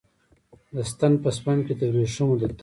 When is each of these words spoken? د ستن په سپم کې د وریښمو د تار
د 0.75 0.77
ستن 0.91 1.11
په 1.23 1.29
سپم 1.37 1.57
کې 1.65 1.73
د 1.79 1.81
وریښمو 1.93 2.35
د 2.39 2.43
تار 2.57 2.57